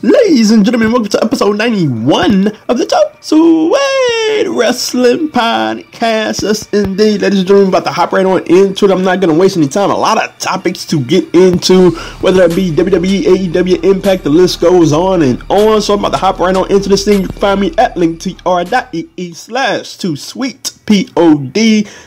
[0.00, 6.42] Ladies and gentlemen, welcome to episode 91 of the Talk Sweet Wrestling Podcast.
[6.42, 8.92] Yes, indeed, ladies and gentlemen, about to hop right on into it.
[8.92, 9.90] I'm not going to waste any time.
[9.90, 11.90] A lot of topics to get into,
[12.20, 15.82] whether it be WWE, AEW, Impact, the list goes on and on.
[15.82, 17.22] So I'm about to hop right on into this thing.
[17.22, 21.54] You can find me at linktr.ee slash 2 sweet pod.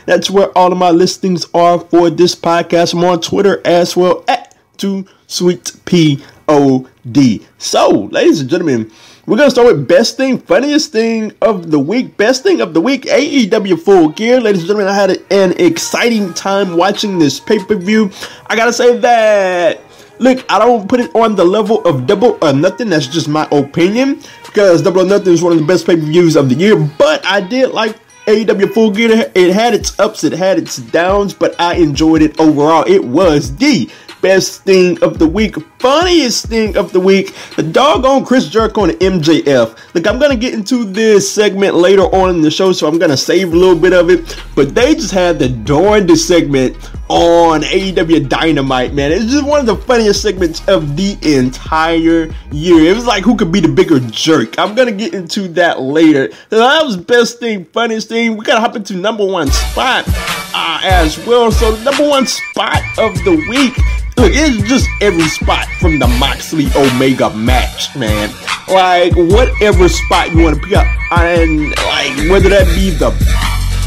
[0.06, 2.94] That's where all of my listings are for this podcast.
[2.94, 6.88] I'm on Twitter as well at 2 sweet pod.
[7.06, 7.40] OD.
[7.58, 8.90] So, ladies and gentlemen,
[9.26, 12.80] we're gonna start with best thing, funniest thing of the week, best thing of the
[12.80, 14.40] week, AEW Full Gear.
[14.40, 18.10] Ladies and gentlemen, I had an exciting time watching this pay per view.
[18.46, 19.80] I gotta say that.
[20.18, 22.90] Look, I don't put it on the level of double or nothing.
[22.90, 26.02] That's just my opinion because double or nothing is one of the best pay per
[26.02, 26.76] views of the year.
[26.76, 29.30] But I did like AEW Full Gear.
[29.34, 32.84] It had its ups, it had its downs, but I enjoyed it overall.
[32.86, 33.90] It was the
[34.22, 38.92] best thing of the week, funniest thing of the week, the doggone Chris Jericho and
[38.94, 39.76] MJF.
[39.94, 43.16] Look, I'm gonna get into this segment later on in the show, so I'm gonna
[43.16, 44.38] save a little bit of it.
[44.54, 46.76] But they just had the darndest segment
[47.08, 49.12] on AEW Dynamite, man.
[49.12, 52.90] It's just one of the funniest segments of the entire year.
[52.90, 54.58] It was like who could be the bigger jerk.
[54.58, 56.30] I'm gonna get into that later.
[56.48, 58.36] So that was best thing, funniest thing.
[58.36, 60.04] We gotta hop into number one spot
[60.54, 61.50] uh, as well.
[61.50, 63.76] So number one spot of the week
[64.16, 68.30] Look, it's just every spot from the Moxley Omega match, man.
[68.68, 70.86] Like, whatever spot you want to pick up.
[71.12, 73.10] And, like, whether that be the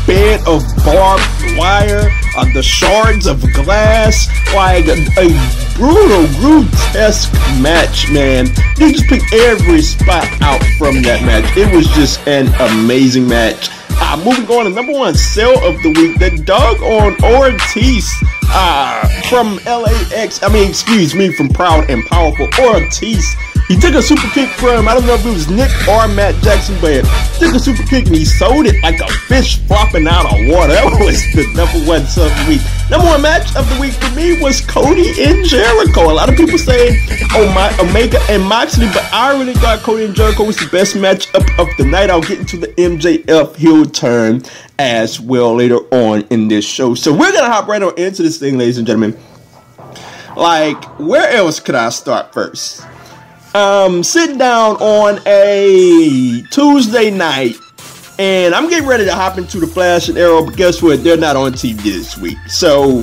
[0.08, 1.24] bed of barbed
[1.58, 5.30] wire, uh, the shards of glass, like a, a
[5.76, 7.32] brutal, grotesque
[7.62, 8.48] match, man.
[8.78, 11.46] You just pick every spot out from that match.
[11.56, 13.70] It was just an amazing match.
[13.98, 18.12] Uh, moving on to number one sale of the week, the dog on Ortiz
[18.50, 20.42] uh, from LAX.
[20.44, 23.36] I mean, excuse me, from Proud and Powerful Ortiz
[23.68, 26.36] he took a super kick from, I don't know if it was Nick or Matt
[26.44, 30.08] Jackson, but he took a super kick and he sold it like a fish flopping
[30.08, 30.74] out of water.
[30.86, 32.62] That was the number one of the week.
[32.92, 36.12] Number one match of the week for me was Cody and Jericho.
[36.12, 37.00] A lot of people say,
[37.34, 40.96] oh, my Omega and Moxley, but I really thought Cody and Jericho was the best
[40.96, 42.10] match of, of the night.
[42.10, 44.44] I'll get into the MJF heel turn
[44.78, 46.94] as well later on in this show.
[46.94, 49.18] So we're going to hop right on into this thing, ladies and gentlemen.
[50.36, 52.86] Like, where else could I start first?
[53.56, 57.56] Um, sitting down on a Tuesday night,
[58.20, 61.06] and I'm getting ready to hop into the Flash and Arrow, but guess what?
[61.06, 62.38] They're not on TV this week.
[62.50, 63.02] So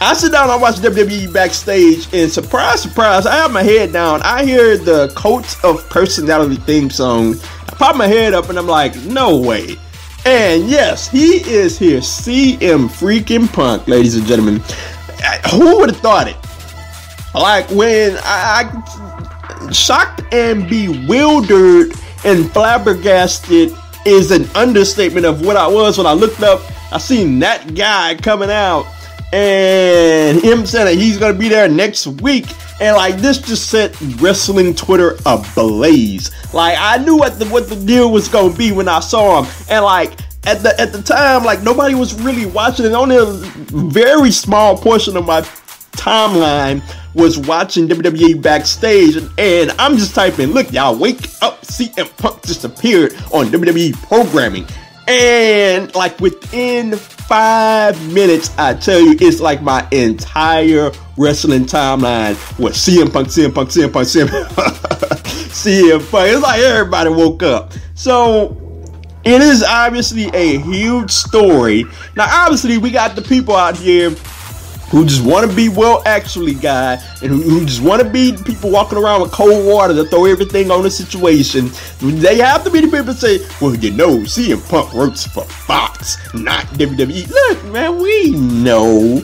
[0.00, 4.22] I sit down, I watch WWE backstage, and surprise, surprise, I have my head down.
[4.22, 7.34] I hear the Cult of Personality theme song.
[7.68, 9.76] I pop my head up, and I'm like, no way.
[10.24, 14.62] And yes, he is here, CM freaking Punk, ladies and gentlemen.
[15.52, 16.36] Who would have thought it?
[17.34, 19.09] Like when I, I
[19.72, 21.92] shocked and bewildered
[22.24, 23.72] and flabbergasted
[24.06, 26.60] is an understatement of what I was when I looked up.
[26.92, 28.86] I seen that guy coming out
[29.32, 32.46] and him saying that he's gonna be there next week.
[32.80, 36.30] And like this just set wrestling Twitter ablaze.
[36.54, 39.52] Like I knew what the what the deal was gonna be when I saw him.
[39.68, 40.12] And like
[40.46, 42.92] at the at the time, like nobody was really watching it.
[42.92, 45.42] Only a very small portion of my
[45.92, 46.82] timeline
[47.14, 52.64] was watching WWE backstage, and, I'm just typing, look, y'all, wake up, CM Punk just
[52.64, 54.66] appeared on WWE programming.
[55.08, 62.76] And like within five minutes, I tell you, it's like my entire wrestling timeline was
[62.76, 64.48] CM Punk, CM Punk, CM Punk, CM Punk,
[65.50, 66.28] CM Punk.
[66.28, 67.72] It's like everybody woke up.
[67.94, 68.56] So
[69.24, 71.84] it is obviously a huge story.
[72.16, 74.10] Now, obviously, we got the people out here
[74.90, 78.70] who just want to be well actually guy and who, just want to be people
[78.70, 81.70] walking around with cold water to throw everything on the situation.
[82.00, 86.16] They have to be the people say, well, you know, CM Punk works for Fox,
[86.34, 87.30] not WWE.
[87.30, 89.22] Look, man, we know.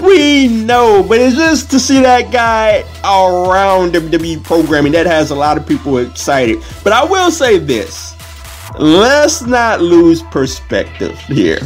[0.00, 5.34] We know, but it's just to see that guy around WWE programming that has a
[5.34, 6.62] lot of people excited.
[6.82, 8.14] But I will say this
[8.78, 11.58] let's not lose perspective here.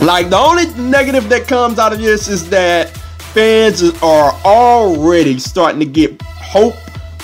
[0.00, 2.88] Like the only negative that comes out of this is that
[3.34, 6.74] fans are already starting to get hope,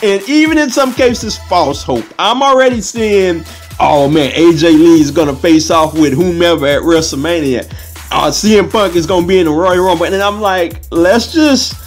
[0.02, 2.05] and even in some cases, false hope.
[2.19, 3.44] I'm already seeing,
[3.81, 7.64] oh man, AJ Lee is gonna face off with whomever at WrestleMania.
[8.12, 11.82] Uh, CM Punk is gonna be in the Royal Rumble, and I'm like, let's just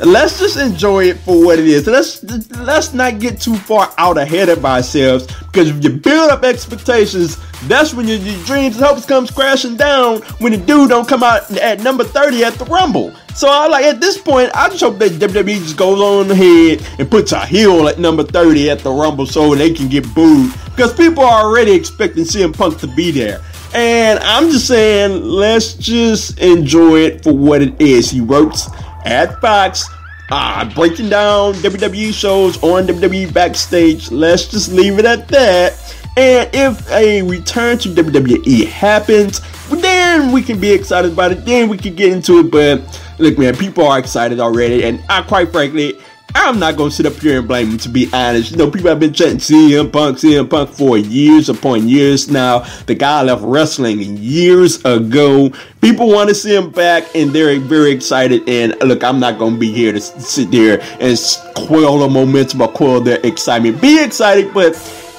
[0.00, 1.86] let's just enjoy it for what it is.
[1.86, 2.24] Let's
[2.58, 7.38] let's not get too far out ahead of ourselves because if you build up expectations,
[7.68, 11.22] that's when your, your dreams and hopes comes crashing down when the dude don't come
[11.22, 13.14] out at number 30 at the Rumble.
[13.34, 16.86] So I like at this point, I just hope that WWE just goes on ahead
[16.98, 20.52] and puts a heel at number 30 at the Rumble so they can get booed
[20.66, 23.40] because people are already expecting CM Punk to be there.
[23.74, 28.08] And I'm just saying, let's just enjoy it for what it is.
[28.08, 28.68] He works
[29.04, 29.84] at Fox,
[30.30, 34.12] uh, breaking down WWE shows on WWE Backstage.
[34.12, 35.72] Let's just leave it at that.
[36.16, 41.44] And if a return to WWE happens, then we can be excited about it.
[41.44, 42.50] Then we can get into it.
[42.50, 44.84] But look, man, people are excited already.
[44.84, 45.98] And I, quite frankly,
[46.36, 47.78] I'm not gonna sit up here and blame.
[47.78, 51.48] To be honest, you know, people have been chanting CM Punk, CM Punk for years
[51.48, 52.60] upon years now.
[52.86, 55.52] The guy left wrestling years ago.
[55.80, 58.48] People want to see him back, and they're very excited.
[58.48, 61.18] And look, I'm not gonna be here to sit there and
[61.54, 63.80] quell the momentum or quell their excitement.
[63.80, 64.74] Be excited, but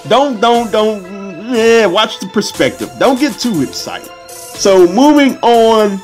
[0.07, 1.03] don't, don't, don't.
[1.53, 2.89] Yeah, watch the perspective.
[2.99, 4.09] Don't get too excited.
[4.29, 5.99] So moving on,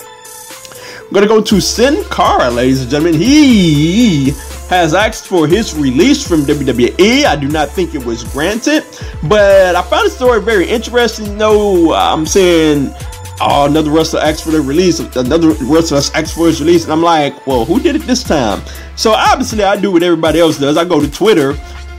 [1.11, 3.19] I'm gonna go to Sin Cara, ladies and gentlemen.
[3.19, 4.31] He
[4.69, 7.25] has asked for his release from WWE.
[7.25, 8.85] I do not think it was granted,
[9.27, 11.37] but I found the story very interesting.
[11.37, 12.93] Know, I'm saying,
[13.41, 17.03] oh, another wrestler asked for the release, another wrestler asked for his release, and I'm
[17.03, 18.61] like, well, who did it this time?
[18.95, 20.77] So obviously, I do what everybody else does.
[20.77, 21.53] I go to Twitter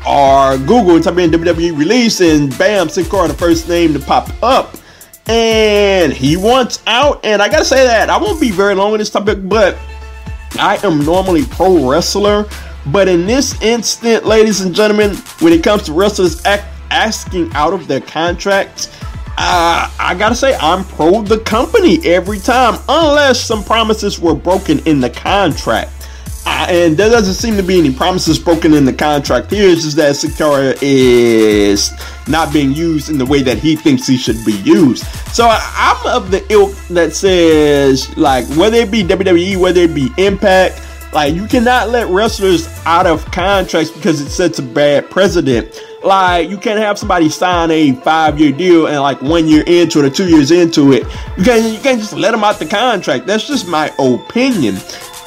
[0.07, 4.01] or Google and type in WWE release, and bam, Sin Cara, the first name to
[4.01, 4.77] pop up.
[5.27, 8.99] And he wants out, and I gotta say that I won't be very long on
[8.99, 9.79] this topic, but
[10.59, 12.47] I am normally pro wrestler,
[12.87, 17.73] but in this instant, ladies and gentlemen, when it comes to wrestlers act, asking out
[17.73, 18.89] of their contracts,
[19.39, 24.81] uh, I gotta say I'm pro the company every time, unless some promises were broken
[24.81, 26.02] in the contract.
[26.45, 29.71] Uh, and there doesn't seem to be any promises broken in the contract here.
[29.71, 31.93] It's just that Sin Cara is
[32.27, 35.05] not being used in the way that he thinks he should be used.
[35.33, 40.11] So I'm of the ilk that says, like, whether it be WWE, whether it be
[40.19, 40.81] Impact,
[41.13, 45.79] like, you cannot let wrestlers out of contracts because it sets a bad precedent.
[46.03, 50.01] Like, you can't have somebody sign a five year deal and, like, one year into
[50.01, 51.03] it or two years into it.
[51.37, 53.27] You can't, you can't just let them out the contract.
[53.27, 54.77] That's just my opinion.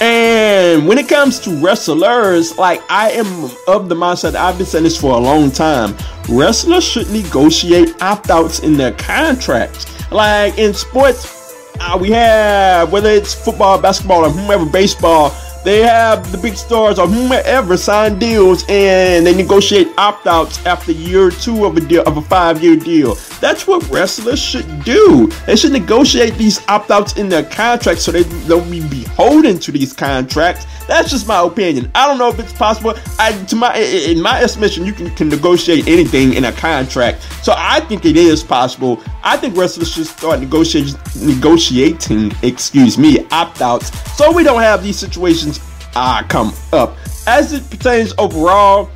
[0.02, 4.84] And when it comes to wrestlers, like I am of the mindset, I've been saying
[4.84, 5.96] this for a long time.
[6.28, 9.86] Wrestlers should negotiate opt outs in their contracts.
[10.12, 11.46] Like in sports,
[11.80, 15.30] uh, we have whether it's football, basketball, or whomever, baseball,
[15.66, 21.32] they have the big stars or whomever sign deals and they negotiate opt-outs after year
[21.32, 23.16] two of a deal of a five-year deal.
[23.42, 25.28] That's what wrestlers should do.
[25.48, 29.92] They should negotiate these opt-outs in their contracts so they don't be beholden to these
[29.92, 30.68] contracts.
[30.88, 31.92] That's just my opinion.
[31.96, 32.94] I don't know if it's possible.
[33.18, 37.24] I, to my in my estimation, you can, can negotiate anything in a contract.
[37.42, 39.02] So I think it is possible.
[39.26, 40.94] I think wrestlers should start negotiating
[41.26, 45.60] negotiating, excuse me, opt-outs so we don't have these situations
[45.96, 46.96] uh, come up.
[47.26, 48.90] As it pertains overall,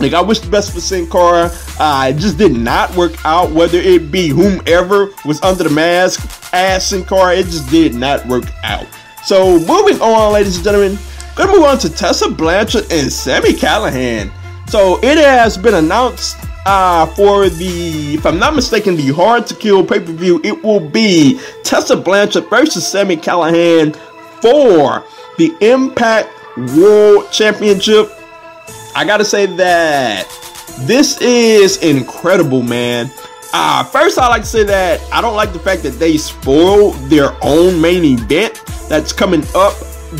[0.00, 1.48] like I wish the best for Sin Cara.
[1.78, 3.52] Uh, it just did not work out.
[3.52, 8.26] Whether it be whomever was under the mask as Sin Cara, it just did not
[8.26, 8.86] work out.
[9.24, 10.98] So moving on, ladies and gentlemen,
[11.36, 14.32] gonna move on to Tessa Blanchard and Sami Callihan.
[14.68, 16.36] So it has been announced
[16.66, 20.40] uh, for the, if I'm not mistaken, the Hard to Kill pay per view.
[20.44, 23.94] It will be Tessa Blanchard versus Sami Callihan
[24.40, 25.04] for
[25.38, 26.28] the Impact
[26.76, 28.10] World Championship.
[28.94, 30.28] I gotta say that
[30.80, 33.10] this is incredible, man.
[33.54, 36.94] Uh, first, I like to say that I don't like the fact that they spoiled
[37.10, 39.74] their own main event that's coming up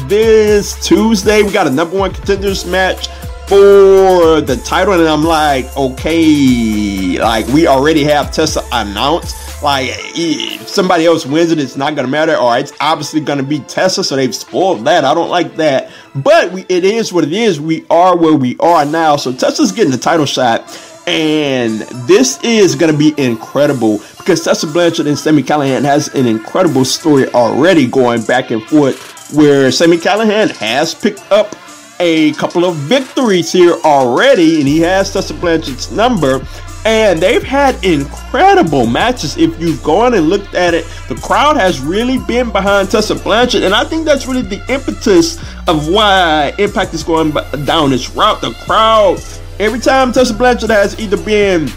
[0.09, 1.43] this Tuesday.
[1.43, 3.09] We got a number one contenders match
[3.52, 9.62] for the title, and I'm like, okay, like we already have Tessa announced.
[9.62, 13.59] Like, if somebody else wins it, it's not gonna matter, or it's obviously gonna be
[13.61, 15.04] Tessa, so they've spoiled that.
[15.04, 17.61] I don't like that, but we, it is what it is.
[17.61, 20.88] We are where we are now, so Tessa's getting the title shot.
[21.06, 26.26] And this is going to be incredible because Tessa Blanchard and Sami Callihan has an
[26.26, 31.56] incredible story already going back and forth where Sami Callihan has picked up
[32.01, 36.47] a couple of victories here already and he has Tessa Blanchard's number
[36.85, 39.37] and they've had incredible matches.
[39.37, 43.63] If you've gone and looked at it, the crowd has really been behind Tessa Blanchard,
[43.63, 47.33] and I think that's really the impetus of why Impact is going
[47.65, 48.41] down this route.
[48.41, 49.23] The crowd,
[49.61, 51.69] every time Tessa Blanchard has either been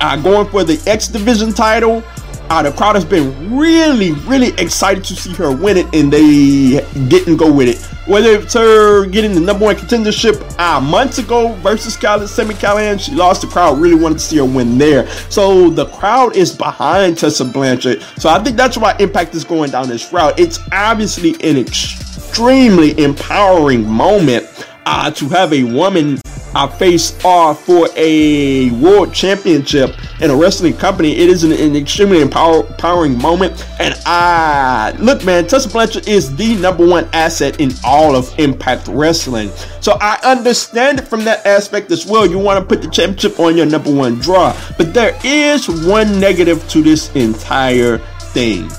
[0.00, 2.02] uh, going for the X Division title
[2.52, 6.86] Uh, the crowd has been really, really excited to see her win it, and they
[7.08, 7.80] didn't go with it.
[8.06, 13.00] Whether it's her getting the number one contendership uh, months ago versus Cal- Sami Callihan,
[13.00, 13.40] she lost.
[13.40, 15.08] The crowd really wanted to see her win there.
[15.30, 18.02] So the crowd is behind Tessa Blanchard.
[18.18, 20.38] So I think that's why Impact is going down this route.
[20.38, 24.46] It's obviously an extremely empowering moment
[24.84, 26.18] uh, to have a woman
[26.54, 31.16] uh, face off for a world championship in a wrestling company.
[31.16, 33.66] It is an, an extremely empower, empowering moment.
[33.80, 38.88] And I look, man, Tessa Blanchard is the number one asset in all of Impact
[38.88, 39.50] Wrestling.
[39.80, 42.26] So I understand it from that aspect as well.
[42.26, 46.20] You want to put the championship on your number one draw, but there is one
[46.20, 47.98] negative to this entire
[48.32, 48.70] thing.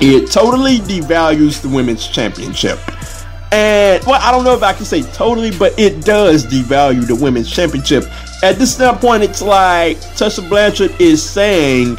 [0.00, 2.78] It totally devalues the women's championship.
[3.54, 7.14] And well, I don't know if I can say totally, but it does devalue the
[7.14, 8.04] women's championship.
[8.42, 11.90] At this standpoint, it's like Tessa Blanchard is saying,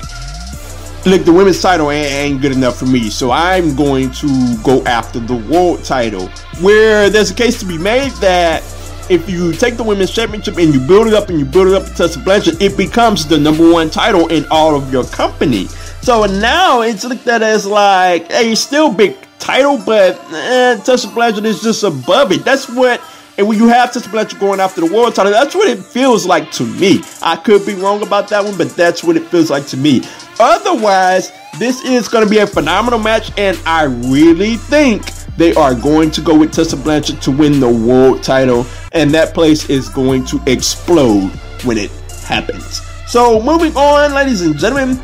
[1.05, 5.21] look, the women's title ain't, good enough for me, so I'm going to go after
[5.21, 6.27] the world title.
[6.59, 8.61] Where there's a case to be made that
[9.09, 11.73] if you take the women's championship and you build it up and you build it
[11.75, 15.67] up to Tessa Blanchard, it becomes the number one title in all of your company.
[16.01, 21.45] So now it's looked at as like, hey, still big title, but eh, Tessa Blanchard
[21.45, 22.43] is just above it.
[22.43, 23.01] That's what.
[23.37, 26.25] And when you have Tessa Blanchard going after the world title, that's what it feels
[26.25, 27.01] like to me.
[27.21, 30.03] I could be wrong about that one, but that's what it feels like to me.
[30.39, 35.05] Otherwise, this is going to be a phenomenal match, and I really think
[35.37, 39.33] they are going to go with Tessa Blanchard to win the world title, and that
[39.33, 41.29] place is going to explode
[41.65, 41.91] when it
[42.25, 42.81] happens.
[43.05, 44.97] So, moving on, ladies and gentlemen,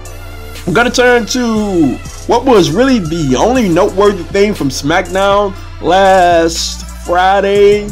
[0.68, 1.96] I'm to turn to
[2.28, 7.90] what was really the only noteworthy thing from SmackDown last Friday.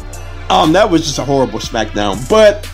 [0.50, 2.30] Um, that was just a horrible SmackDown.
[2.30, 2.70] But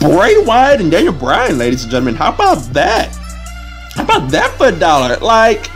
[0.00, 3.14] Bray Wyatt and Daniel Bryan, ladies and gentlemen, how about that?
[3.94, 5.16] How about that for a dollar?
[5.18, 5.68] Like,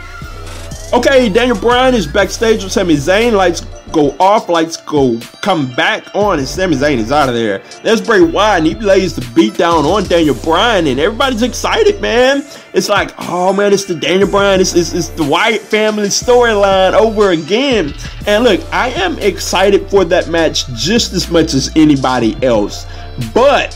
[0.93, 3.33] okay, Daniel Bryan is backstage with Sami Zayn.
[3.33, 7.63] Lights go off, lights go come back on, and Sami Zayn is out of there.
[7.83, 12.01] There's Bray Wyatt, and he lays the beat down on Daniel Bryan, and everybody's excited,
[12.01, 12.43] man.
[12.73, 16.93] It's like, oh man, it's the Daniel Bryan, it's, it's, it's the Wyatt family storyline
[16.93, 17.93] over again.
[18.25, 22.85] And look, I am excited for that match just as much as anybody else.
[23.33, 23.73] But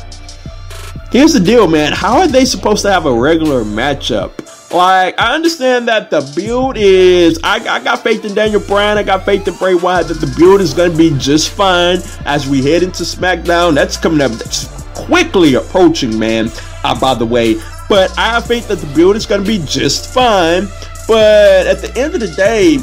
[1.12, 1.94] here's the deal, man.
[1.94, 4.41] How are they supposed to have a regular matchup?
[4.74, 7.40] Like, I understand that the build is.
[7.44, 8.98] I, I got faith in Daniel Bryan.
[8.98, 12.00] I got faith in Bray Wyatt that the build is going to be just fine
[12.26, 13.76] as we head into SmackDown.
[13.76, 14.32] That's coming up.
[14.32, 16.50] That's quickly approaching, man.
[16.86, 17.56] Uh, by the way,
[17.90, 20.68] but I have faith that the build is going to be just fine.
[21.06, 22.78] But at the end of the day,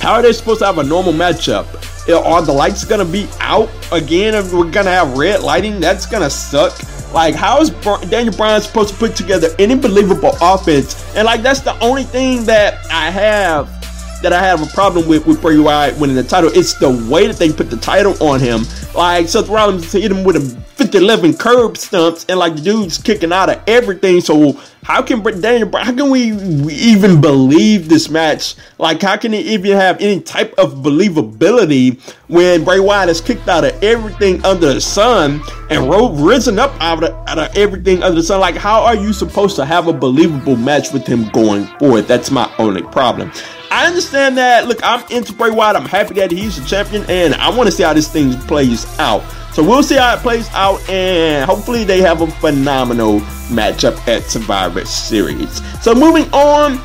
[0.00, 1.66] how are they supposed to have a normal matchup?
[2.10, 4.34] Are the lights to be out again?
[4.34, 6.78] If we're to have red lighting, that's to suck.
[7.12, 7.70] Like, how is
[8.10, 11.14] Daniel Bryan supposed to put together any believable offense?
[11.14, 13.77] And like, that's the only thing that I have
[14.22, 16.50] that I have a problem with with Bray Wyatt winning the title.
[16.52, 18.62] It's the way that they put the title on him.
[18.94, 23.50] Like Seth Rollins hit him with a 50-11 curb stumps, and like dude's kicking out
[23.50, 24.20] of everything.
[24.20, 25.70] So how can Daniel?
[25.76, 28.54] How can we, we even believe this match?
[28.78, 33.48] Like how can it even have any type of believability when Bray Wyatt is kicked
[33.48, 38.02] out of everything under the sun and ro- risen up out of, out of everything
[38.02, 38.40] under the sun?
[38.40, 42.06] Like how are you supposed to have a believable match with him going forward?
[42.06, 43.30] That's my only problem.
[43.78, 44.66] I understand that.
[44.66, 45.76] Look, I'm into Bray Wyatt.
[45.76, 48.84] I'm happy that he's the champion, and I want to see how this thing plays
[48.98, 49.22] out.
[49.52, 53.20] So we'll see how it plays out, and hopefully they have a phenomenal
[53.50, 55.62] matchup at Survivor Series.
[55.80, 56.78] So moving on,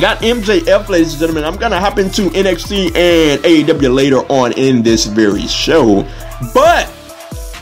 [0.00, 1.44] got MJF, ladies and gentlemen.
[1.44, 6.08] I'm gonna hop into NXT and AEW later on in this very show,
[6.54, 6.86] but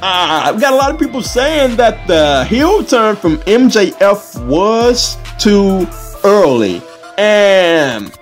[0.00, 5.16] uh, I've got a lot of people saying that the heel turn from MJF was
[5.40, 5.84] too
[6.22, 6.80] early,
[7.18, 8.16] and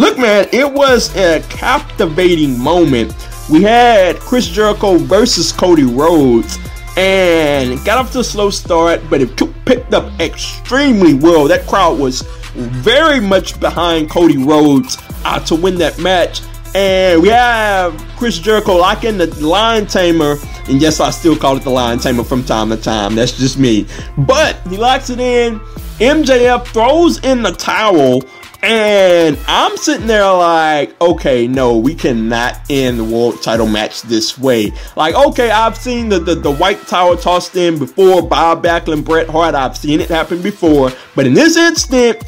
[0.00, 3.14] look, man, it was a captivating moment
[3.50, 6.56] we had Chris Jericho versus Cody Rhodes
[6.96, 11.48] and got off to a slow start, but it picked up extremely well.
[11.48, 12.22] That crowd was
[12.54, 16.42] very much behind Cody Rhodes uh, to win that match.
[16.76, 20.36] And we have Chris Jericho locking the Lion Tamer.
[20.68, 23.16] And yes, I still call it the Lion Tamer from time to time.
[23.16, 23.84] That's just me.
[24.16, 25.58] But he locks it in.
[25.98, 28.22] MJF throws in the towel
[28.62, 34.38] and I'm sitting there like, okay, no, we cannot end the world title match this
[34.38, 34.72] way.
[34.96, 39.28] Like, okay, I've seen the, the, the white tower tossed in before, Bob Backlund, Bret
[39.28, 40.92] Hart, I've seen it happen before.
[41.16, 42.22] But in this instant,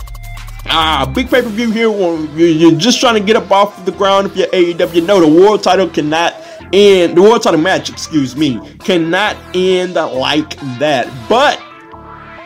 [0.67, 4.29] ah, big pay per view here, you're just trying to get up off the ground
[4.29, 5.07] if you're AEW.
[5.07, 6.35] No, the world title cannot
[6.73, 11.13] end, the world title match, excuse me, cannot end like that.
[11.29, 11.59] But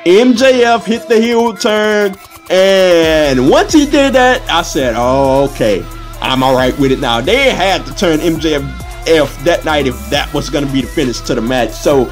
[0.04, 2.16] MJF hit the heel turn.
[2.50, 5.84] And once he did that, I said, oh, okay,
[6.20, 7.20] I'm all right with it now.
[7.20, 11.20] They had to turn MJF that night if that was going to be the finish
[11.22, 11.72] to the match.
[11.72, 12.06] So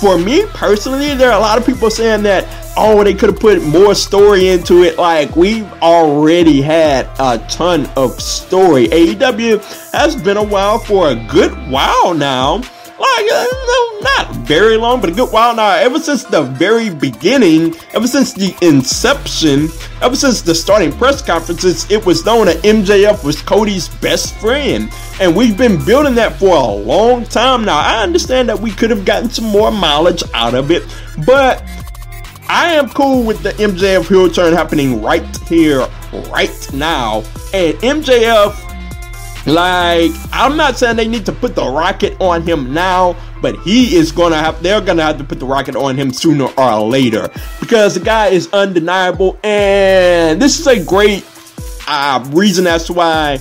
[0.00, 3.40] for me personally, there are a lot of people saying that, oh, they could have
[3.40, 4.98] put more story into it.
[4.98, 8.88] Like, we've already had a ton of story.
[8.88, 12.62] AEW has been a while for a good while now
[12.98, 13.46] like uh,
[14.44, 15.74] very long, but a good while now.
[15.76, 19.68] Ever since the very beginning, ever since the inception,
[20.02, 24.90] ever since the starting press conferences, it was known that MJF was Cody's best friend,
[25.20, 27.78] and we've been building that for a long time now.
[27.78, 30.82] I understand that we could have gotten some more mileage out of it,
[31.26, 31.62] but
[32.48, 35.86] I am cool with the MJF heel turn happening right here,
[36.30, 37.18] right now,
[37.52, 38.73] and MJF
[39.46, 43.96] like, I'm not saying they need to put the rocket on him now, but he
[43.96, 47.28] is gonna have, they're gonna have to put the rocket on him sooner or later
[47.60, 51.26] because the guy is undeniable, and this is a great
[51.86, 53.38] uh, reason as to why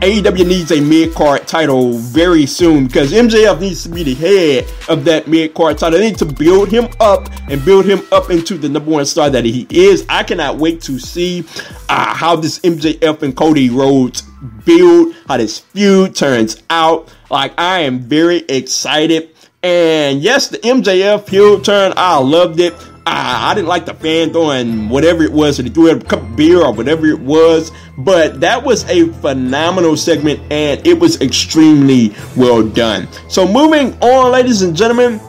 [0.00, 4.66] AEW needs a mid card title very soon because MJF needs to be the head
[4.88, 5.98] of that mid card title.
[5.98, 9.30] They need to build him up and build him up into the number one star
[9.30, 10.04] that he is.
[10.08, 11.44] I cannot wait to see
[11.88, 14.24] uh, how this MJF and Cody Rhodes
[14.64, 17.12] build, how this feud turns out.
[17.30, 19.30] Like, I am very excited.
[19.62, 22.74] And yes, the MJF heel turn, I loved it.
[23.06, 26.20] I, I didn't like the fan throwing whatever it was, or they threw a cup
[26.20, 27.70] of beer or whatever it was.
[27.98, 33.08] But that was a phenomenal segment and it was extremely well done.
[33.28, 35.20] So moving on, ladies and gentlemen,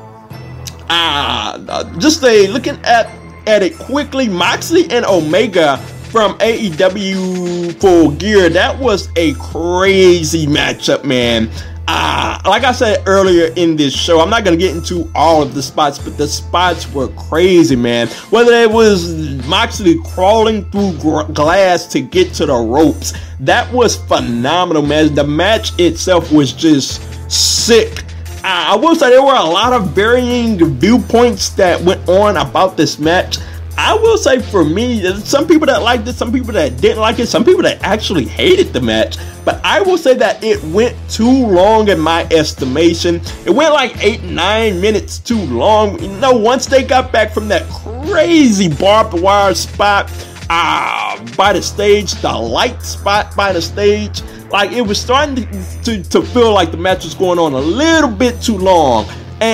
[0.90, 3.10] uh, just a looking at
[3.48, 5.78] at it quickly, Moxley and Omega
[6.12, 8.50] from AEW Full Gear.
[8.50, 11.50] That was a crazy matchup, man.
[11.88, 15.44] Uh, like I said earlier in this show, I'm not going to get into all
[15.44, 18.08] of the spots, but the spots were crazy, man.
[18.32, 19.14] Whether it was
[19.46, 25.14] Moxley crawling through gr- glass to get to the ropes, that was phenomenal, man.
[25.14, 28.04] The match itself was just sick.
[28.44, 32.78] Uh, I will say there were a lot of varying viewpoints that went on about
[32.78, 33.38] this match.
[33.78, 37.20] I will say for me, some people that liked it, some people that didn't like
[37.20, 39.18] it, some people that actually hated the match.
[39.44, 43.22] But I will say that it went too long in my estimation.
[43.46, 46.02] It went like eight, nine minutes too long.
[46.02, 50.12] You know, once they got back from that crazy barbed wire spot
[50.50, 55.84] uh, by the stage, the light spot by the stage, like it was starting to,
[55.84, 59.06] to, to feel like the match was going on a little bit too long.
[59.42, 59.46] Um,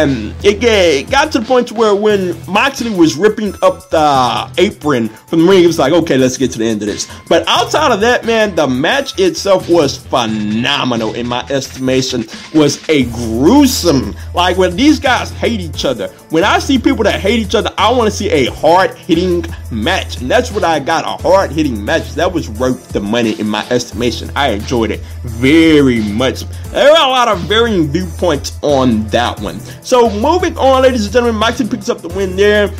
[0.00, 5.42] and it, got to the point where when Moxley was ripping up the apron from
[5.42, 7.08] the ring, it was like, okay, let's get to the end of this.
[7.28, 12.24] But outside of that, man, the match itself was phenomenal in my estimation.
[12.54, 14.14] Was a gruesome.
[14.34, 16.08] Like when these guys hate each other.
[16.30, 19.44] When I see people that hate each other, I want to see a hard hitting
[19.72, 21.04] match, and that's what I got.
[21.04, 24.30] A hard hitting match that was worth the money in my estimation.
[24.36, 26.44] I enjoyed it very much.
[26.70, 29.60] There are a lot of varying viewpoints on that one.
[29.82, 32.70] So moving on, ladies and gentlemen, Moxley picks up the win there.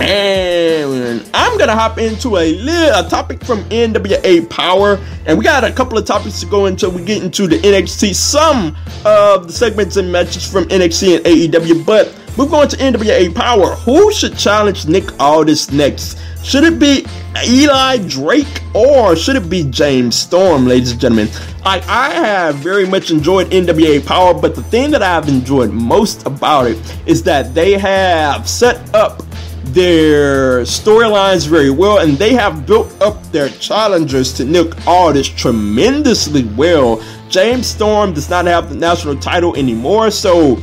[0.00, 5.62] And I'm gonna hop into a little a topic from NWA Power, and we got
[5.62, 6.90] a couple of topics to go into.
[6.90, 11.86] We get into the NXT, some of the segments and matches from NXT and AEW,
[11.86, 13.74] but we're going to NWA Power.
[13.76, 16.18] Who should challenge Nick Aldis next?
[16.42, 17.06] Should it be
[17.46, 21.28] Eli Drake or should it be James Storm, ladies and gentlemen?
[21.64, 26.26] I, I have very much enjoyed NWA Power, but the thing that I've enjoyed most
[26.26, 29.22] about it is that they have set up
[29.66, 36.44] their storylines very well and they have built up their challengers to Nick Aldis tremendously
[36.56, 37.02] well.
[37.28, 40.58] James Storm does not have the national title anymore, so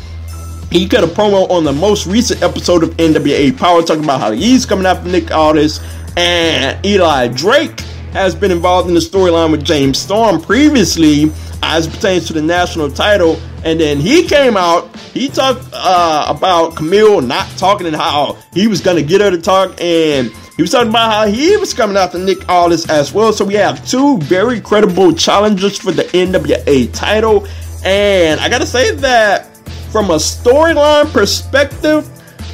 [0.71, 4.31] he cut a promo on the most recent episode of NWA Power talking about how
[4.31, 5.81] he's coming after Nick Aldis
[6.15, 7.81] and Eli Drake
[8.13, 11.31] has been involved in the storyline with James Storm previously
[11.62, 13.39] as pertains to the national title.
[13.63, 18.67] And then he came out, he talked uh, about Camille not talking and how he
[18.67, 19.79] was going to get her to talk.
[19.81, 23.34] And he was talking about how he was coming after Nick Aldis as well.
[23.34, 27.45] So we have two very credible challengers for the NWA title.
[27.84, 29.50] And I got to say that
[29.91, 32.10] from a storyline perspective,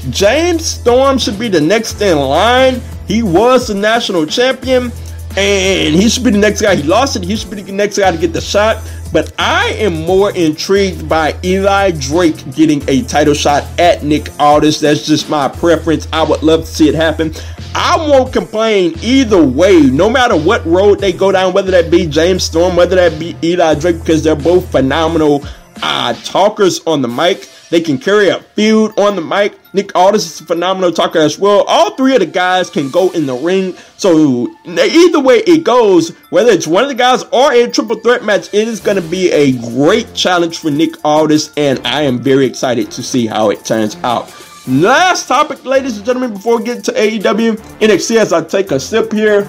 [0.09, 2.81] James Storm should be the next in line.
[3.07, 4.91] He was the national champion
[5.37, 6.75] and he should be the next guy.
[6.75, 7.23] He lost it.
[7.23, 8.77] He should be the next guy to get the shot.
[9.13, 14.79] But I am more intrigued by Eli Drake getting a title shot at Nick Aldis.
[14.79, 16.07] That's just my preference.
[16.11, 17.33] I would love to see it happen.
[17.75, 22.07] I won't complain either way, no matter what road they go down, whether that be
[22.07, 25.45] James Storm, whether that be Eli Drake, because they're both phenomenal
[25.81, 27.49] uh, talkers on the mic.
[27.69, 29.59] They can carry a feud on the mic.
[29.73, 31.63] Nick Aldis is a phenomenal talker as well.
[31.63, 33.75] All three of the guys can go in the ring.
[33.97, 38.23] So either way it goes, whether it's one of the guys or a triple threat
[38.23, 42.19] match, it is going to be a great challenge for Nick Aldis, and I am
[42.19, 44.33] very excited to see how it turns out.
[44.67, 48.79] Last topic, ladies and gentlemen, before we get to AEW NXT, as I take a
[48.79, 49.41] sip here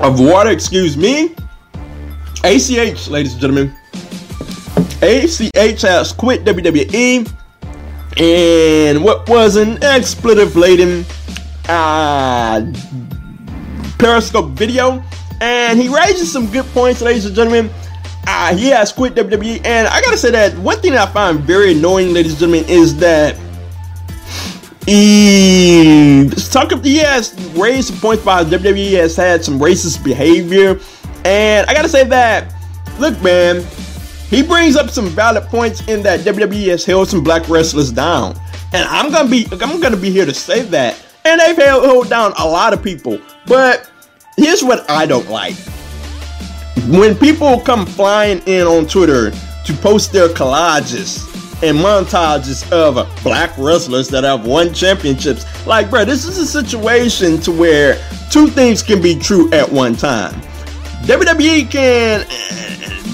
[0.00, 1.34] of water, excuse me.
[2.44, 3.74] ACH, ladies and gentlemen.
[5.02, 7.30] ACH has quit WWE
[8.18, 11.04] and what was an expletive laden
[11.68, 12.72] uh,
[13.98, 15.02] Periscope video.
[15.40, 17.70] And he raises some good points, ladies and gentlemen.
[18.26, 19.64] Uh, he has quit WWE.
[19.64, 22.64] And I gotta say that one thing that I find very annoying, ladies and gentlemen,
[22.68, 23.36] is that
[24.84, 30.80] he talk he has raised some points about WWE has had some racist behavior.
[31.24, 32.52] And I gotta say that,
[32.98, 33.64] look, man,
[34.28, 38.38] he brings up some valid points in that WWE has held some black wrestlers down.
[38.72, 41.02] And I'm gonna be I'm gonna be here to say that.
[41.24, 43.18] And they've held, held down a lot of people.
[43.46, 43.90] But
[44.36, 45.56] here's what I don't like.
[46.88, 51.24] When people come flying in on Twitter to post their collages
[51.62, 57.40] and montages of black wrestlers that have won championships, like, bro, this is a situation
[57.40, 57.98] to where
[58.30, 60.32] two things can be true at one time.
[61.02, 62.67] WWE can eh,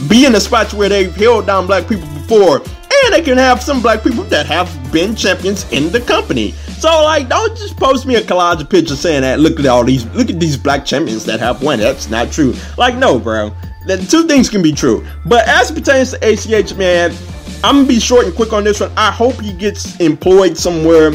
[0.08, 3.62] be in the spots where they've held down black people before, and they can have
[3.62, 6.52] some black people that have been champions in the company.
[6.78, 9.84] So like, don't just post me a collage of pictures saying that look at all
[9.84, 11.78] these look at these black champions that have won.
[11.78, 12.54] That's not true.
[12.76, 13.54] Like, no, bro.
[13.86, 15.06] The two things can be true.
[15.26, 17.14] But as pertains to ACH, man,
[17.62, 18.92] I'm gonna be short and quick on this one.
[18.96, 21.12] I hope he gets employed somewhere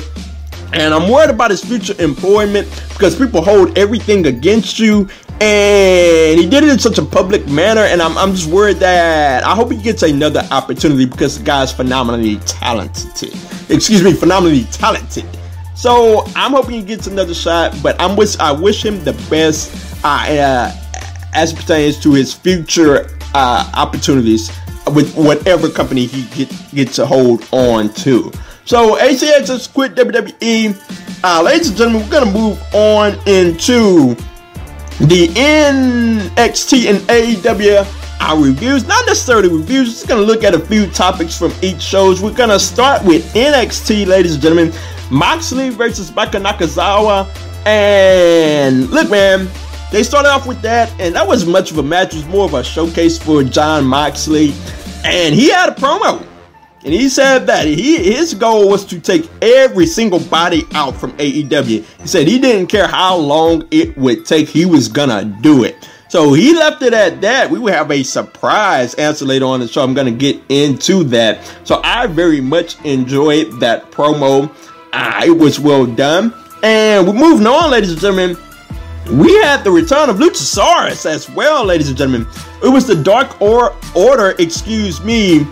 [0.73, 5.08] and I'm worried about his future employment because people hold everything against you
[5.41, 9.43] and he did it in such a public manner and I'm, I'm just worried that
[9.43, 13.34] i hope he gets another opportunity because the guy's phenomenally talented.
[13.69, 15.25] Excuse me phenomenally talented.
[15.75, 20.04] So i'm hoping he gets another shot but i'm wish i wish him the best
[20.04, 20.71] uh, uh,
[21.34, 24.52] as pertains to his future uh, opportunities
[24.93, 28.32] with whatever company he get, gets a hold on to.
[28.65, 31.23] So ACH has quit WWE.
[31.23, 34.15] Uh, ladies and gentlemen, we're gonna move on into
[34.99, 37.85] the NXT and AEW
[38.19, 42.21] our reviews, not necessarily reviews, just gonna look at a few topics from each shows.
[42.21, 44.73] We're gonna start with NXT, ladies and gentlemen.
[45.09, 47.27] Moxley versus Michael Nakazawa.
[47.65, 49.47] And look, man,
[49.91, 52.45] they started off with that, and that wasn't much of a match, it was more
[52.45, 54.53] of a showcase for Jon Moxley.
[55.03, 56.28] And he had a promo.
[56.89, 61.12] And he said that he his goal was to take every single body out from
[61.19, 61.86] AEW.
[62.02, 65.88] He said he didn't care how long it would take, he was gonna do it.
[66.08, 67.52] So he left it at that.
[67.52, 69.84] We will have a surprise answer later on the show.
[69.84, 71.41] I'm gonna get into that.
[71.63, 74.52] So I very much enjoyed that promo.
[74.91, 76.34] Ah, it was well done.
[76.63, 78.36] And we're moving on, ladies and gentlemen.
[79.12, 82.25] We had the return of Luchasaurus as well, ladies and gentlemen.
[82.63, 85.45] It was the Dark or- Order, excuse me,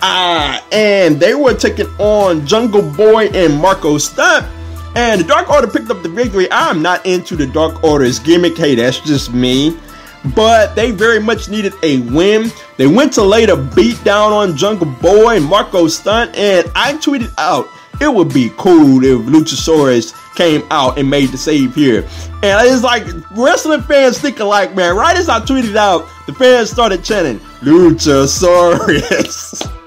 [0.00, 4.46] uh, and they were taking on Jungle Boy and Marko Stunt.
[4.96, 6.48] And the Dark Order picked up the victory.
[6.50, 8.56] I'm not into the Dark Order's gimmick.
[8.56, 9.78] Hey, that's just me.
[10.34, 12.50] But they very much needed a win.
[12.76, 16.34] They went to lay the beat down on Jungle Boy and Marko Stunt.
[16.36, 17.68] And I tweeted out,
[18.00, 22.02] it would be cool if Luchasaurus came out and made the save here.
[22.42, 23.04] And it's like
[23.36, 24.96] wrestling fans think alike, man.
[24.96, 28.94] Right as I tweeted out, the fans started chanting, Luchasaurus.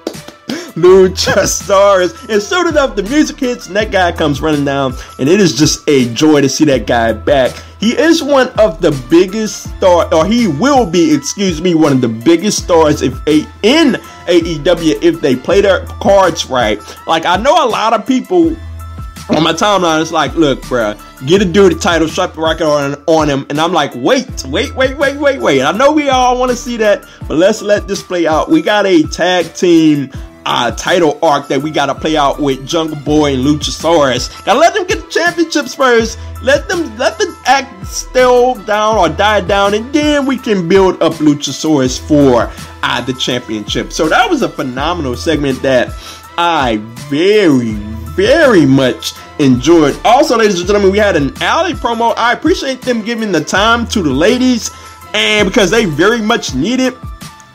[0.76, 2.30] Luchasaurus.
[2.30, 4.94] And soon enough, the music hits and that guy comes running down.
[5.20, 7.52] And it is just a joy to see that guy back.
[7.80, 12.02] He is one of the biggest stars, or he will be, excuse me, one of
[12.02, 13.94] the biggest stars if a in
[14.28, 16.80] AEW if they play their cards right.
[17.08, 18.56] Like I know a lot of people
[19.30, 23.02] on my timeline, it's like, look, bruh, get a dude title, strap the rocket on,
[23.08, 23.46] on him.
[23.50, 25.62] And I'm like, wait, wait, wait, wait, wait, wait.
[25.62, 28.50] I know we all want to see that, but let's let this play out.
[28.50, 30.12] We got a tag team
[30.46, 34.44] uh, title arc that we got to play out with Jungle Boy and Luchasaurus.
[34.46, 36.18] Gotta let them get the championships first.
[36.42, 41.02] Let them let the act still down or die down, and then we can build
[41.02, 42.52] up Luchasaurus for
[42.84, 43.92] uh, the championship.
[43.92, 45.94] So that was a phenomenal segment that
[46.38, 46.78] I
[47.10, 47.74] very,
[48.16, 50.00] very much enjoyed.
[50.04, 52.16] Also, ladies and gentlemen, we had an Allie promo.
[52.18, 54.72] I appreciate them giving the time to the ladies,
[55.14, 56.98] and because they very much need it.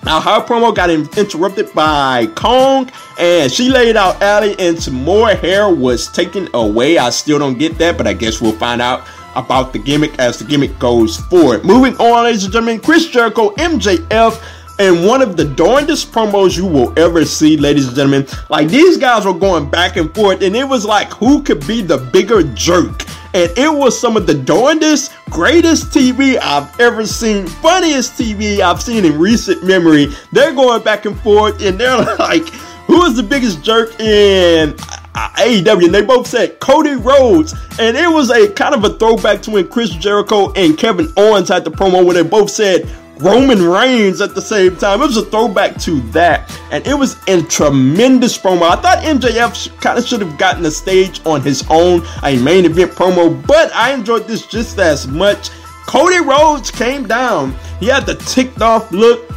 [0.06, 2.88] Now, her promo got interrupted by Kong,
[3.18, 6.96] and she laid out Allie, and some more hair was taken away.
[6.96, 10.38] I still don't get that, but I guess we'll find out about the gimmick as
[10.38, 11.64] the gimmick goes forward.
[11.64, 14.40] Moving on, ladies and gentlemen, Chris Jericho, MJF
[14.78, 18.28] and one of the darndest promos you will ever see, ladies and gentlemen.
[18.48, 21.82] Like these guys were going back and forth, and it was like who could be
[21.82, 23.04] the bigger jerk
[23.36, 28.80] and it was some of the darndest, greatest TV I've ever seen, funniest TV I've
[28.80, 30.06] seen in recent memory.
[30.32, 32.48] They're going back and forth, and they're like,
[32.86, 35.84] who is the biggest jerk in uh, uh, AEW?
[35.84, 39.50] And they both said Cody Rhodes, and it was a kind of a throwback to
[39.50, 42.88] when Chris Jericho and Kevin Owens had the promo when they both said
[43.18, 45.00] Roman Reigns at the same time.
[45.00, 48.62] It was a throwback to that, and it was a tremendous promo.
[48.62, 52.64] I thought MJF kind of should have gotten the stage on his own, a main
[52.64, 55.50] event promo, but I enjoyed this just as much.
[55.86, 57.54] Cody Rhodes came down.
[57.80, 59.30] He had the ticked off look,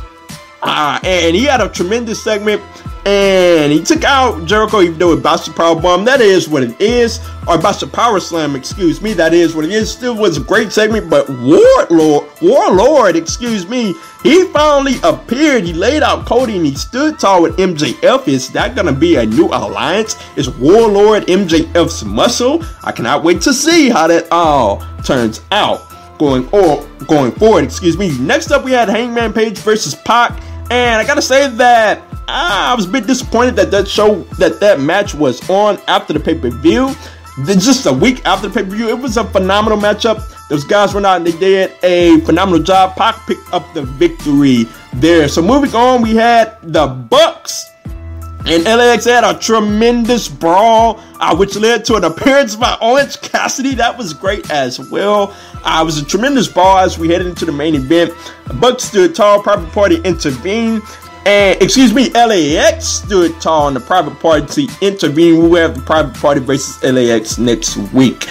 [0.62, 2.62] uh, and he had a tremendous segment
[3.06, 6.06] and he took out Jericho even though it bounced the power bomb.
[6.06, 7.20] That is what it is.
[7.48, 9.14] Or bounced the power slam, excuse me.
[9.14, 9.92] That is what it is.
[9.92, 15.64] Still was a great segment, but Wardlow, Wardlow, excuse me, he finally appeared.
[15.64, 18.28] He laid out Cody and he stood tall with MJF.
[18.28, 20.16] Is that gonna be a new alliance?
[20.36, 22.64] Is Wardlow MJF's muscle?
[22.84, 27.64] I cannot wait to see how that all turns out going or going forward.
[27.64, 28.16] Excuse me.
[28.20, 32.86] Next up, we had Hangman Page versus Pac, and I gotta say that I was
[32.86, 36.50] a bit disappointed that that show that that match was on after the pay per
[36.50, 36.94] view.
[37.46, 40.24] Just a week after the pay per view, it was a phenomenal matchup.
[40.50, 42.96] Those guys went out and they did a phenomenal job.
[42.96, 45.28] Pac picked up the victory there.
[45.28, 47.70] So moving on, we had the Bucks
[48.46, 53.76] and LAX had a tremendous brawl, uh, which led to an appearance by Orange Cassidy.
[53.76, 55.36] That was great as well.
[55.64, 58.12] Uh, it was a tremendous brawl as we headed into the main event.
[58.60, 60.82] Bucks stood tall, private party intervened.
[61.26, 65.42] And excuse me, LAX stood tall in the private party to intervene.
[65.42, 68.28] We will have the private party versus LAX next week.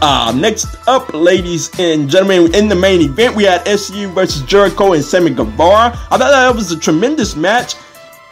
[0.00, 4.94] Uh, next up, ladies and gentlemen, in the main event, we had SCU versus Jericho
[4.94, 5.96] and Sammy Guevara.
[6.10, 7.74] I thought that was a tremendous match.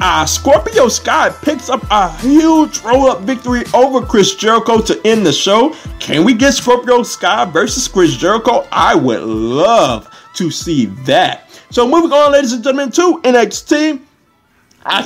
[0.03, 5.27] Uh, Scorpio Sky picks up a huge roll up victory over Chris Jericho to end
[5.27, 5.77] the show.
[5.99, 8.67] Can we get Scorpio Sky versus Chris Jericho?
[8.73, 11.50] I would love to see that.
[11.73, 14.01] So moving on, ladies and gentlemen, to NXT.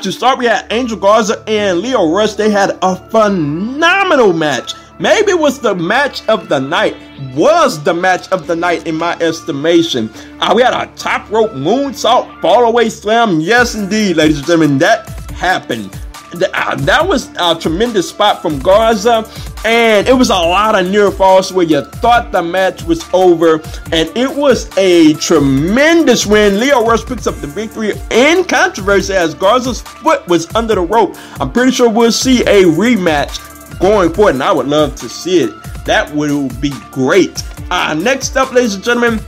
[0.02, 2.34] To start, we had Angel Garza and Lio Rush.
[2.34, 4.72] They had a phenomenal match.
[4.98, 6.96] Maybe it was the match of the night.
[7.34, 10.08] Was the match of the night in my estimation.
[10.40, 13.40] Uh, we had a top rope moonsault, fall away slam.
[13.40, 15.98] Yes, indeed, ladies and gentlemen, that happened.
[16.42, 19.28] Uh, that was a tremendous spot from Garza,
[19.64, 23.60] and it was a lot of near falls where you thought the match was over,
[23.92, 26.58] and it was a tremendous win.
[26.58, 31.16] Lio Rush picks up the victory in controversy as Garza's foot was under the rope.
[31.40, 33.40] I'm pretty sure we'll see a rematch
[33.78, 35.50] going forward, and I would love to see it.
[35.84, 37.42] That would be great.
[37.70, 39.20] Uh, next up, ladies and gentlemen,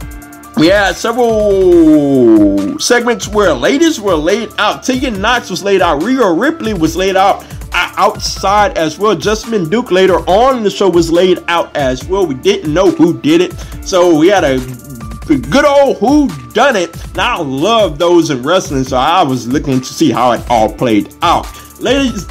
[0.57, 4.83] we had several segments where ladies were laid out.
[4.83, 6.03] Tegan Nox was laid out.
[6.03, 9.15] Rhea Ripley was laid out uh, outside as well.
[9.15, 12.27] Jessamyn Duke later on the show was laid out as well.
[12.27, 13.53] We didn't know who did it.
[13.85, 14.59] So we had a
[15.27, 16.97] good old who done it.
[17.15, 20.73] Now I love those in wrestling, so I was looking to see how it all
[20.73, 21.47] played out.
[21.81, 22.31] Ladies,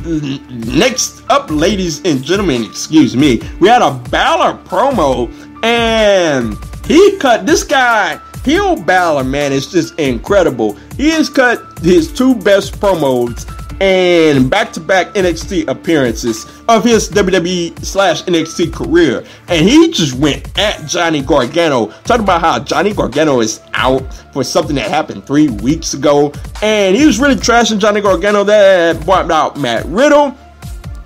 [0.75, 5.29] next up, ladies and gentlemen, excuse me, we had a Balor promo
[5.63, 10.73] and he cut this guy, Heel Balor, man, is just incredible.
[10.97, 13.49] He has cut his two best promos
[13.81, 19.25] and back-to-back NXT appearances of his WWE slash NXT career.
[19.47, 24.43] And he just went at Johnny Gargano, talking about how Johnny Gargano is out for
[24.43, 26.31] something that happened three weeks ago.
[26.61, 30.37] And he was really trashing Johnny Gargano that brought out Matt Riddle.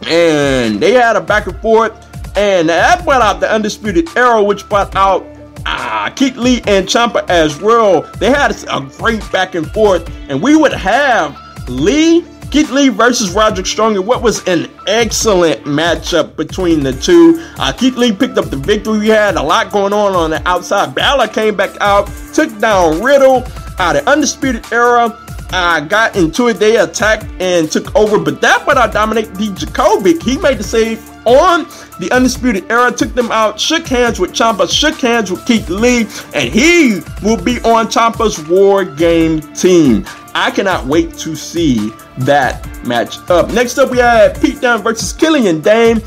[0.07, 1.93] And they had a back and forth.
[2.37, 5.25] And that brought out the Undisputed Era, which brought out
[5.65, 8.01] ah, Keith Lee and Ciampa as well.
[8.19, 13.31] They had a great back and forth, and we would have Lee, Keith Lee versus
[13.31, 17.45] Roderick Strong, and what was an excellent matchup between the two.
[17.57, 18.99] Uh, Keith Lee picked up the victory.
[18.99, 20.95] We had a lot going on on the outside.
[20.95, 23.43] Balor came back out, took down Riddle.
[23.77, 25.17] Uh, the Undisputed Era
[25.51, 26.55] uh, got into it.
[26.55, 30.21] They attacked and took over, but that but I Dominik Dijakovic.
[30.23, 31.65] He made the save on
[31.99, 36.07] the Undisputed Era, took them out, shook hands with Ciampa, shook hands with Keith Lee,
[36.33, 40.05] and he will be on Ciampa's War Game team.
[40.35, 43.49] I cannot wait to see that match up.
[43.51, 46.01] Next up, we had Pete Dunne versus Killian Dain.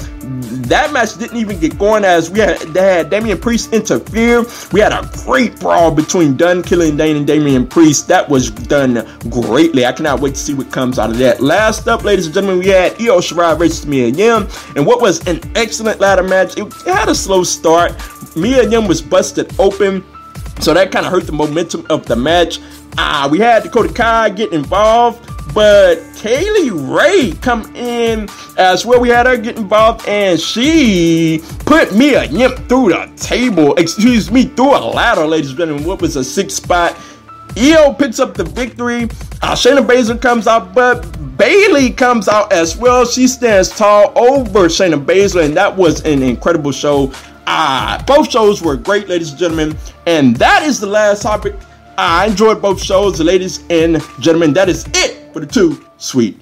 [0.69, 4.45] That match didn't even get going as we had, they had Damian Priest interfere.
[4.73, 8.09] We had a great brawl between Dunne, Killian Dain, and Damian Priest.
[8.09, 9.85] That was done greatly.
[9.85, 11.41] I cannot wait to see what comes out of that.
[11.41, 15.27] Last up, ladies and gentlemen, we had Io Shirai versus Mia Yim, and what was
[15.27, 16.57] an excellent ladder match.
[16.57, 17.93] It had a slow start.
[18.37, 20.05] Mia Yim was busted open.
[20.61, 22.61] So that kind of hurt the momentum of the match.
[22.99, 28.29] Uh, we had Dakota Kai get involved, but Kaylee Ray come in
[28.59, 29.01] as well.
[29.01, 33.75] We had her get involved, and she put Mia Yim through the table.
[33.77, 35.85] Excuse me, through a ladder, ladies and gentlemen.
[35.85, 36.97] What was a six spot?
[37.57, 39.05] Io picks up the victory.
[39.43, 41.01] Uh, Shayna Baszler comes out, but
[41.37, 43.05] Bayley comes out as well.
[43.05, 47.13] She stands tall over Shayna Baszler, and that was an incredible show.
[47.47, 49.77] Uh, both shows were great, ladies and gentlemen.
[50.07, 51.55] And that is the last topic.
[51.99, 54.53] I enjoyed both shows, ladies and gentlemen.
[54.55, 56.42] That is it for the two sweet